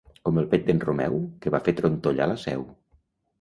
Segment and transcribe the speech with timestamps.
[0.27, 2.67] Com el pet d'en Romeu, que va fer trontollar la Seu.